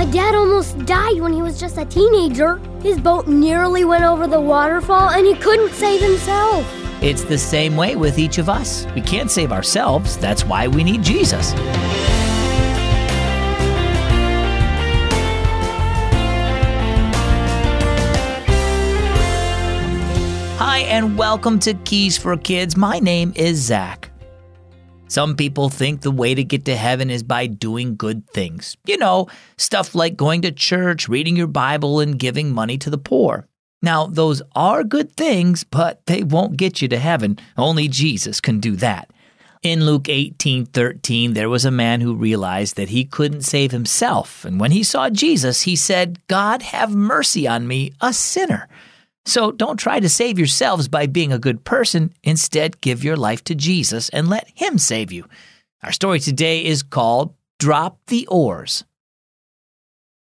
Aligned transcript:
My 0.00 0.06
dad 0.06 0.34
almost 0.34 0.78
died 0.86 1.20
when 1.20 1.34
he 1.34 1.42
was 1.42 1.60
just 1.60 1.76
a 1.76 1.84
teenager. 1.84 2.56
His 2.82 2.98
boat 2.98 3.26
nearly 3.26 3.84
went 3.84 4.02
over 4.02 4.26
the 4.26 4.40
waterfall 4.40 5.10
and 5.10 5.26
he 5.26 5.34
couldn't 5.34 5.74
save 5.74 6.00
himself. 6.00 6.66
It's 7.02 7.22
the 7.22 7.36
same 7.36 7.76
way 7.76 7.96
with 7.96 8.18
each 8.18 8.38
of 8.38 8.48
us. 8.48 8.86
We 8.94 9.02
can't 9.02 9.30
save 9.30 9.52
ourselves. 9.52 10.16
That's 10.16 10.42
why 10.42 10.68
we 10.68 10.84
need 10.84 11.02
Jesus. 11.02 11.52
Hi, 20.56 20.78
and 20.88 21.18
welcome 21.18 21.58
to 21.58 21.74
Keys 21.74 22.16
for 22.16 22.38
Kids. 22.38 22.74
My 22.74 23.00
name 23.00 23.34
is 23.36 23.58
Zach. 23.58 24.09
Some 25.10 25.34
people 25.34 25.68
think 25.68 26.02
the 26.02 26.12
way 26.12 26.36
to 26.36 26.44
get 26.44 26.64
to 26.66 26.76
heaven 26.76 27.10
is 27.10 27.24
by 27.24 27.48
doing 27.48 27.96
good 27.96 28.30
things. 28.30 28.76
You 28.86 28.96
know, 28.96 29.26
stuff 29.58 29.96
like 29.96 30.16
going 30.16 30.42
to 30.42 30.52
church, 30.52 31.08
reading 31.08 31.34
your 31.34 31.48
Bible, 31.48 31.98
and 31.98 32.16
giving 32.16 32.52
money 32.52 32.78
to 32.78 32.90
the 32.90 32.96
poor. 32.96 33.48
Now, 33.82 34.06
those 34.06 34.40
are 34.54 34.84
good 34.84 35.16
things, 35.16 35.64
but 35.64 36.06
they 36.06 36.22
won't 36.22 36.56
get 36.56 36.80
you 36.80 36.86
to 36.88 36.98
heaven. 36.98 37.40
Only 37.58 37.88
Jesus 37.88 38.40
can 38.40 38.60
do 38.60 38.76
that. 38.76 39.10
In 39.64 39.84
Luke 39.84 40.08
18:13, 40.08 41.34
there 41.34 41.50
was 41.50 41.64
a 41.64 41.72
man 41.72 42.00
who 42.00 42.14
realized 42.14 42.76
that 42.76 42.90
he 42.90 43.04
couldn't 43.04 43.42
save 43.42 43.72
himself, 43.72 44.44
and 44.44 44.60
when 44.60 44.70
he 44.70 44.84
saw 44.84 45.10
Jesus, 45.10 45.62
he 45.62 45.74
said, 45.74 46.20
"God, 46.28 46.62
have 46.62 46.94
mercy 46.94 47.48
on 47.48 47.66
me, 47.66 47.92
a 48.00 48.12
sinner." 48.12 48.68
So 49.26 49.52
don't 49.52 49.76
try 49.76 50.00
to 50.00 50.08
save 50.08 50.38
yourselves 50.38 50.88
by 50.88 51.06
being 51.06 51.32
a 51.32 51.38
good 51.38 51.64
person. 51.64 52.12
Instead, 52.22 52.80
give 52.80 53.04
your 53.04 53.16
life 53.16 53.44
to 53.44 53.54
Jesus 53.54 54.08
and 54.08 54.28
let 54.28 54.50
Him 54.54 54.78
save 54.78 55.12
you. 55.12 55.26
Our 55.82 55.92
story 55.92 56.20
today 56.20 56.64
is 56.64 56.82
called 56.82 57.34
Drop 57.58 57.98
the 58.06 58.26
Oars. 58.26 58.84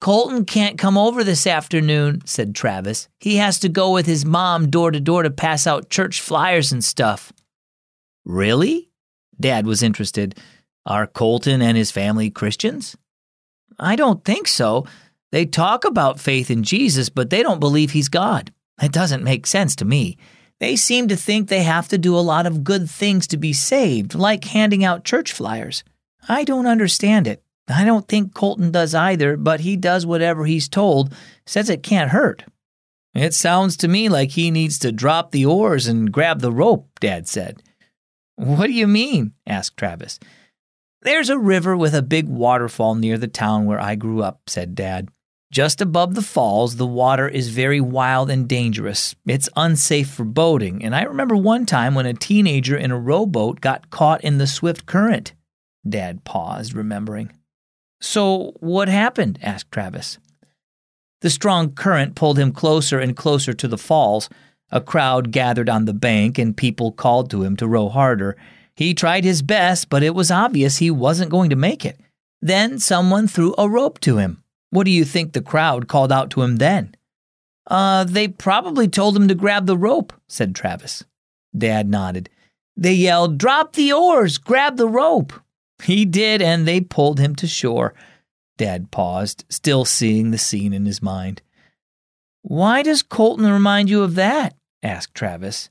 Colton 0.00 0.44
can't 0.44 0.78
come 0.78 0.98
over 0.98 1.22
this 1.22 1.46
afternoon, 1.46 2.22
said 2.24 2.56
Travis. 2.56 3.08
He 3.20 3.36
has 3.36 3.60
to 3.60 3.68
go 3.68 3.92
with 3.92 4.04
his 4.04 4.24
mom 4.24 4.68
door 4.68 4.90
to 4.90 4.98
door 4.98 5.22
to 5.22 5.30
pass 5.30 5.64
out 5.64 5.90
church 5.90 6.20
flyers 6.20 6.72
and 6.72 6.82
stuff. 6.82 7.32
Really? 8.24 8.90
Dad 9.38 9.64
was 9.64 9.80
interested. 9.80 10.36
Are 10.84 11.06
Colton 11.06 11.62
and 11.62 11.76
his 11.76 11.92
family 11.92 12.30
Christians? 12.30 12.96
I 13.78 13.94
don't 13.94 14.24
think 14.24 14.48
so. 14.48 14.86
They 15.30 15.46
talk 15.46 15.84
about 15.84 16.18
faith 16.18 16.50
in 16.50 16.64
Jesus, 16.64 17.08
but 17.08 17.30
they 17.30 17.44
don't 17.44 17.60
believe 17.60 17.92
he's 17.92 18.08
God. 18.08 18.52
It 18.80 18.92
doesn't 18.92 19.24
make 19.24 19.46
sense 19.46 19.76
to 19.76 19.84
me. 19.84 20.16
They 20.60 20.76
seem 20.76 21.08
to 21.08 21.16
think 21.16 21.48
they 21.48 21.64
have 21.64 21.88
to 21.88 21.98
do 21.98 22.16
a 22.16 22.20
lot 22.20 22.46
of 22.46 22.62
good 22.62 22.88
things 22.88 23.26
to 23.28 23.36
be 23.36 23.52
saved, 23.52 24.14
like 24.14 24.44
handing 24.44 24.84
out 24.84 25.04
church 25.04 25.32
flyers. 25.32 25.82
I 26.28 26.44
don't 26.44 26.66
understand 26.66 27.26
it. 27.26 27.42
I 27.68 27.84
don't 27.84 28.06
think 28.06 28.34
Colton 28.34 28.70
does 28.70 28.94
either, 28.94 29.36
but 29.36 29.60
he 29.60 29.76
does 29.76 30.06
whatever 30.06 30.44
he's 30.44 30.68
told, 30.68 31.14
says 31.46 31.68
it 31.68 31.82
can't 31.82 32.10
hurt. 32.10 32.44
It 33.14 33.34
sounds 33.34 33.76
to 33.78 33.88
me 33.88 34.08
like 34.08 34.30
he 34.30 34.50
needs 34.50 34.78
to 34.80 34.92
drop 34.92 35.32
the 35.32 35.46
oars 35.46 35.86
and 35.86 36.12
grab 36.12 36.40
the 36.40 36.52
rope, 36.52 36.88
Dad 37.00 37.28
said. 37.28 37.62
What 38.36 38.66
do 38.66 38.72
you 38.72 38.86
mean? 38.86 39.32
asked 39.46 39.76
Travis. 39.76 40.18
There's 41.02 41.28
a 41.28 41.38
river 41.38 41.76
with 41.76 41.94
a 41.94 42.02
big 42.02 42.28
waterfall 42.28 42.94
near 42.94 43.18
the 43.18 43.28
town 43.28 43.66
where 43.66 43.80
I 43.80 43.96
grew 43.96 44.22
up, 44.22 44.42
said 44.46 44.74
Dad. 44.74 45.08
Just 45.52 45.82
above 45.82 46.14
the 46.14 46.22
falls, 46.22 46.76
the 46.76 46.86
water 46.86 47.28
is 47.28 47.50
very 47.50 47.78
wild 47.78 48.30
and 48.30 48.48
dangerous. 48.48 49.14
It's 49.26 49.50
unsafe 49.54 50.08
for 50.08 50.24
boating, 50.24 50.82
and 50.82 50.96
I 50.96 51.02
remember 51.02 51.36
one 51.36 51.66
time 51.66 51.94
when 51.94 52.06
a 52.06 52.14
teenager 52.14 52.74
in 52.74 52.90
a 52.90 52.98
rowboat 52.98 53.60
got 53.60 53.90
caught 53.90 54.24
in 54.24 54.38
the 54.38 54.46
swift 54.46 54.86
current. 54.86 55.34
Dad 55.86 56.24
paused, 56.24 56.72
remembering. 56.72 57.32
So, 58.00 58.54
what 58.60 58.88
happened? 58.88 59.38
asked 59.42 59.70
Travis. 59.70 60.16
The 61.20 61.28
strong 61.28 61.72
current 61.72 62.14
pulled 62.14 62.38
him 62.38 62.52
closer 62.52 62.98
and 62.98 63.14
closer 63.14 63.52
to 63.52 63.68
the 63.68 63.76
falls. 63.76 64.30
A 64.70 64.80
crowd 64.80 65.32
gathered 65.32 65.68
on 65.68 65.84
the 65.84 65.92
bank, 65.92 66.38
and 66.38 66.56
people 66.56 66.92
called 66.92 67.30
to 67.30 67.42
him 67.42 67.58
to 67.58 67.68
row 67.68 67.90
harder. 67.90 68.38
He 68.74 68.94
tried 68.94 69.24
his 69.24 69.42
best, 69.42 69.90
but 69.90 70.02
it 70.02 70.14
was 70.14 70.30
obvious 70.30 70.78
he 70.78 70.90
wasn't 70.90 71.30
going 71.30 71.50
to 71.50 71.56
make 71.56 71.84
it. 71.84 72.00
Then 72.40 72.78
someone 72.78 73.28
threw 73.28 73.54
a 73.58 73.68
rope 73.68 74.00
to 74.00 74.16
him. 74.16 74.41
What 74.72 74.84
do 74.84 74.90
you 74.90 75.04
think 75.04 75.34
the 75.34 75.42
crowd 75.42 75.86
called 75.86 76.10
out 76.10 76.30
to 76.30 76.40
him 76.40 76.56
then? 76.56 76.94
Uh, 77.66 78.04
they 78.04 78.26
probably 78.26 78.88
told 78.88 79.14
him 79.14 79.28
to 79.28 79.34
grab 79.34 79.66
the 79.66 79.76
rope, 79.76 80.14
said 80.28 80.54
Travis. 80.54 81.04
Dad 81.56 81.90
nodded. 81.90 82.30
They 82.74 82.94
yelled, 82.94 83.36
Drop 83.36 83.74
the 83.74 83.92
oars, 83.92 84.38
grab 84.38 84.78
the 84.78 84.88
rope. 84.88 85.34
He 85.82 86.06
did, 86.06 86.40
and 86.40 86.66
they 86.66 86.80
pulled 86.80 87.20
him 87.20 87.36
to 87.36 87.46
shore. 87.46 87.92
Dad 88.56 88.90
paused, 88.90 89.44
still 89.50 89.84
seeing 89.84 90.30
the 90.30 90.38
scene 90.38 90.72
in 90.72 90.86
his 90.86 91.02
mind. 91.02 91.42
Why 92.40 92.82
does 92.82 93.02
Colton 93.02 93.46
remind 93.46 93.90
you 93.90 94.02
of 94.02 94.14
that? 94.14 94.56
asked 94.82 95.14
Travis. 95.14 95.68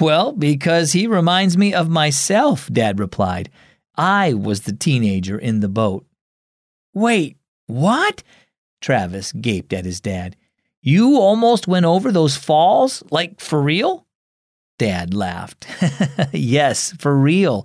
Well, 0.00 0.30
because 0.30 0.92
he 0.92 1.08
reminds 1.08 1.58
me 1.58 1.74
of 1.74 1.88
myself, 1.88 2.68
Dad 2.72 3.00
replied. 3.00 3.50
I 3.96 4.32
was 4.32 4.60
the 4.60 4.72
teenager 4.72 5.36
in 5.36 5.58
the 5.58 5.68
boat. 5.68 6.06
Wait, 6.94 7.36
what? 7.72 8.22
Travis 8.80 9.32
gaped 9.32 9.72
at 9.72 9.84
his 9.84 10.00
dad. 10.00 10.36
You 10.80 11.16
almost 11.16 11.68
went 11.68 11.86
over 11.86 12.10
those 12.10 12.36
falls? 12.36 13.02
Like 13.10 13.40
for 13.40 13.62
real? 13.62 14.06
Dad 14.78 15.14
laughed. 15.14 15.66
yes, 16.32 16.92
for 16.98 17.16
real. 17.16 17.64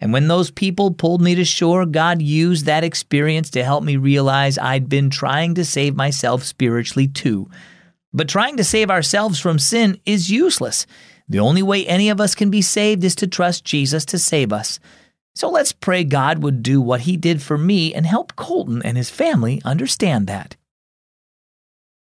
And 0.00 0.12
when 0.12 0.28
those 0.28 0.50
people 0.50 0.92
pulled 0.92 1.22
me 1.22 1.34
to 1.34 1.44
shore, 1.44 1.86
God 1.86 2.22
used 2.22 2.66
that 2.66 2.84
experience 2.84 3.50
to 3.50 3.64
help 3.64 3.82
me 3.82 3.96
realize 3.96 4.58
I'd 4.58 4.88
been 4.88 5.10
trying 5.10 5.54
to 5.54 5.64
save 5.64 5.96
myself 5.96 6.44
spiritually 6.44 7.08
too. 7.08 7.48
But 8.12 8.28
trying 8.28 8.56
to 8.58 8.64
save 8.64 8.90
ourselves 8.90 9.40
from 9.40 9.58
sin 9.58 9.98
is 10.06 10.30
useless. 10.30 10.86
The 11.28 11.40
only 11.40 11.62
way 11.62 11.86
any 11.86 12.10
of 12.10 12.20
us 12.20 12.34
can 12.34 12.50
be 12.50 12.62
saved 12.62 13.04
is 13.04 13.14
to 13.16 13.26
trust 13.26 13.64
Jesus 13.64 14.04
to 14.06 14.18
save 14.18 14.52
us. 14.52 14.78
So 15.34 15.48
let's 15.50 15.72
pray 15.72 16.04
God 16.04 16.42
would 16.42 16.62
do 16.62 16.80
what 16.80 17.02
He 17.02 17.16
did 17.16 17.42
for 17.42 17.56
me 17.56 17.94
and 17.94 18.06
help 18.06 18.34
Colton 18.36 18.82
and 18.82 18.96
his 18.96 19.10
family 19.10 19.62
understand 19.64 20.26
that. 20.26 20.56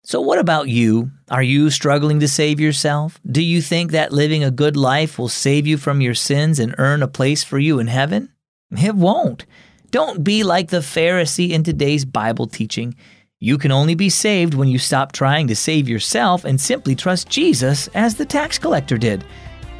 So, 0.04 0.20
what 0.20 0.40
about 0.40 0.68
you? 0.68 1.12
Are 1.30 1.42
you 1.44 1.70
struggling 1.70 2.18
to 2.20 2.28
save 2.28 2.58
yourself? 2.58 3.20
Do 3.24 3.40
you 3.40 3.62
think 3.62 3.92
that 3.92 4.12
living 4.12 4.42
a 4.42 4.50
good 4.50 4.76
life 4.76 5.16
will 5.16 5.28
save 5.28 5.64
you 5.64 5.78
from 5.78 6.00
your 6.00 6.14
sins 6.14 6.58
and 6.58 6.74
earn 6.76 7.02
a 7.02 7.08
place 7.08 7.44
for 7.44 7.58
you 7.58 7.78
in 7.78 7.86
heaven? 7.86 8.32
It 8.72 8.96
won't. 8.96 9.46
Don't 9.92 10.24
be 10.24 10.42
like 10.42 10.70
the 10.70 10.78
Pharisee 10.78 11.50
in 11.50 11.62
today's 11.62 12.04
Bible 12.04 12.48
teaching. 12.48 12.96
You 13.38 13.58
can 13.58 13.70
only 13.70 13.94
be 13.94 14.08
saved 14.08 14.54
when 14.54 14.68
you 14.68 14.78
stop 14.78 15.12
trying 15.12 15.46
to 15.48 15.56
save 15.56 15.88
yourself 15.88 16.44
and 16.44 16.60
simply 16.60 16.96
trust 16.96 17.28
Jesus 17.28 17.88
as 17.88 18.16
the 18.16 18.24
tax 18.24 18.58
collector 18.58 18.98
did. 18.98 19.24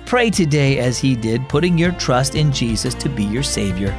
Pray 0.06 0.30
today 0.30 0.78
as 0.78 0.98
he 0.98 1.16
did, 1.16 1.48
putting 1.48 1.78
your 1.78 1.92
trust 1.92 2.34
in 2.34 2.52
Jesus 2.52 2.94
to 2.94 3.08
be 3.08 3.24
your 3.24 3.42
Savior. 3.42 3.96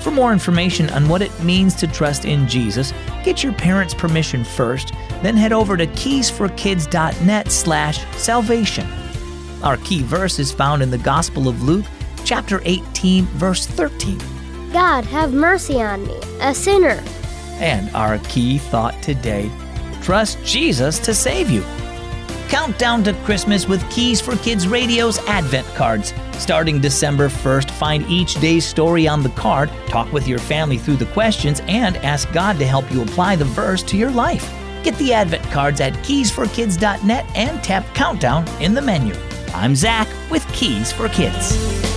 For 0.00 0.10
more 0.10 0.32
information 0.32 0.88
on 0.90 1.08
what 1.08 1.22
it 1.22 1.42
means 1.42 1.74
to 1.76 1.86
trust 1.86 2.24
in 2.24 2.48
Jesus, 2.48 2.92
get 3.24 3.42
your 3.42 3.52
parents' 3.52 3.94
permission 3.94 4.44
first, 4.44 4.92
then 5.22 5.36
head 5.36 5.52
over 5.52 5.76
to 5.76 5.86
keysforkids.net 5.86 7.50
slash 7.50 8.06
salvation. 8.16 8.86
Our 9.62 9.76
key 9.78 10.02
verse 10.02 10.38
is 10.38 10.52
found 10.52 10.82
in 10.82 10.90
the 10.90 10.98
Gospel 10.98 11.48
of 11.48 11.62
Luke, 11.62 11.84
chapter 12.24 12.62
18, 12.64 13.24
verse 13.26 13.66
13. 13.66 14.18
God, 14.72 15.04
have 15.06 15.32
mercy 15.32 15.82
on 15.82 16.06
me, 16.06 16.18
a 16.40 16.54
sinner. 16.54 17.02
And 17.58 17.90
our 17.94 18.18
key 18.18 18.58
thought 18.58 19.00
today 19.02 19.50
trust 20.02 20.42
Jesus 20.44 20.98
to 21.00 21.12
save 21.12 21.50
you. 21.50 21.64
Countdown 22.48 23.04
to 23.04 23.12
Christmas 23.24 23.68
with 23.68 23.88
Keys 23.90 24.22
for 24.22 24.34
Kids 24.36 24.66
Radio's 24.66 25.18
Advent 25.26 25.66
cards. 25.74 26.14
Starting 26.32 26.80
December 26.80 27.28
1st, 27.28 27.70
find 27.70 28.06
each 28.06 28.40
day's 28.40 28.66
story 28.66 29.06
on 29.06 29.22
the 29.22 29.28
card, 29.30 29.70
talk 29.86 30.10
with 30.12 30.26
your 30.26 30.38
family 30.38 30.78
through 30.78 30.96
the 30.96 31.06
questions, 31.06 31.60
and 31.68 31.98
ask 31.98 32.32
God 32.32 32.58
to 32.58 32.66
help 32.66 32.90
you 32.90 33.02
apply 33.02 33.36
the 33.36 33.44
verse 33.44 33.82
to 33.84 33.98
your 33.98 34.10
life. 34.10 34.50
Get 34.82 34.96
the 34.96 35.12
Advent 35.12 35.44
cards 35.50 35.82
at 35.82 35.92
keysforkids.net 36.04 37.26
and 37.36 37.62
tap 37.62 37.84
Countdown 37.94 38.48
in 38.62 38.72
the 38.72 38.82
menu. 38.82 39.14
I'm 39.52 39.76
Zach 39.76 40.08
with 40.30 40.46
Keys 40.52 40.90
for 40.90 41.08
Kids. 41.08 41.87